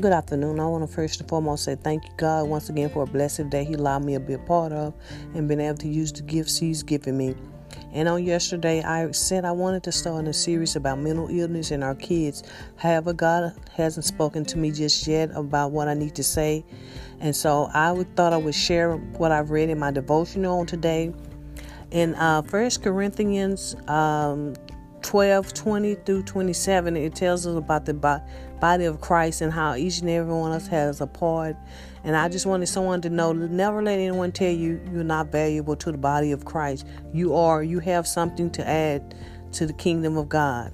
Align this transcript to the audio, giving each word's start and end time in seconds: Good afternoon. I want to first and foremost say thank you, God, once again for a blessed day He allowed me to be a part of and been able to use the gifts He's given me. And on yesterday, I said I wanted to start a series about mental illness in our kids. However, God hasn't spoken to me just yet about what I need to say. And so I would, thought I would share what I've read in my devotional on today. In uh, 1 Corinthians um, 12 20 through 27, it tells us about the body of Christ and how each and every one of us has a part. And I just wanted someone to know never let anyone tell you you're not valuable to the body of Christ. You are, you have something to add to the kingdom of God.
Good 0.00 0.12
afternoon. 0.14 0.58
I 0.58 0.66
want 0.68 0.88
to 0.88 0.90
first 0.92 1.20
and 1.20 1.28
foremost 1.28 1.64
say 1.64 1.74
thank 1.74 2.06
you, 2.06 2.10
God, 2.16 2.48
once 2.48 2.70
again 2.70 2.88
for 2.88 3.02
a 3.02 3.06
blessed 3.06 3.50
day 3.50 3.62
He 3.62 3.74
allowed 3.74 4.02
me 4.02 4.14
to 4.14 4.20
be 4.20 4.32
a 4.32 4.38
part 4.38 4.72
of 4.72 4.94
and 5.34 5.46
been 5.46 5.60
able 5.60 5.76
to 5.76 5.86
use 5.88 6.10
the 6.10 6.22
gifts 6.22 6.56
He's 6.56 6.82
given 6.82 7.18
me. 7.18 7.34
And 7.92 8.08
on 8.08 8.24
yesterday, 8.24 8.82
I 8.82 9.10
said 9.10 9.44
I 9.44 9.52
wanted 9.52 9.82
to 9.82 9.92
start 9.92 10.26
a 10.26 10.32
series 10.32 10.76
about 10.76 10.98
mental 10.98 11.28
illness 11.28 11.72
in 11.72 11.82
our 11.82 11.94
kids. 11.94 12.42
However, 12.76 13.12
God 13.12 13.52
hasn't 13.76 14.06
spoken 14.06 14.46
to 14.46 14.56
me 14.56 14.70
just 14.70 15.06
yet 15.06 15.30
about 15.34 15.72
what 15.72 15.88
I 15.88 15.94
need 15.94 16.14
to 16.14 16.24
say. 16.24 16.64
And 17.20 17.36
so 17.36 17.68
I 17.74 17.92
would, 17.92 18.16
thought 18.16 18.32
I 18.32 18.38
would 18.38 18.54
share 18.54 18.96
what 18.96 19.30
I've 19.30 19.50
read 19.50 19.68
in 19.68 19.78
my 19.78 19.90
devotional 19.90 20.60
on 20.60 20.66
today. 20.66 21.12
In 21.90 22.14
uh, 22.14 22.40
1 22.40 22.70
Corinthians 22.82 23.76
um, 23.88 24.54
12 25.02 25.52
20 25.52 25.94
through 25.96 26.22
27, 26.22 26.96
it 26.96 27.14
tells 27.14 27.46
us 27.46 27.56
about 27.56 27.84
the 27.84 27.94
body 28.60 28.84
of 28.84 29.00
Christ 29.00 29.40
and 29.40 29.52
how 29.52 29.74
each 29.74 30.00
and 30.00 30.08
every 30.08 30.32
one 30.32 30.52
of 30.52 30.62
us 30.62 30.68
has 30.68 31.00
a 31.00 31.06
part. 31.06 31.56
And 32.04 32.16
I 32.16 32.28
just 32.28 32.46
wanted 32.46 32.66
someone 32.66 33.00
to 33.02 33.10
know 33.10 33.32
never 33.32 33.82
let 33.82 33.98
anyone 33.98 34.32
tell 34.32 34.52
you 34.52 34.80
you're 34.92 35.04
not 35.04 35.28
valuable 35.28 35.76
to 35.76 35.92
the 35.92 35.98
body 35.98 36.32
of 36.32 36.44
Christ. 36.44 36.86
You 37.12 37.34
are, 37.34 37.62
you 37.62 37.78
have 37.80 38.06
something 38.06 38.50
to 38.52 38.68
add 38.68 39.14
to 39.52 39.66
the 39.66 39.72
kingdom 39.72 40.16
of 40.16 40.28
God. 40.28 40.72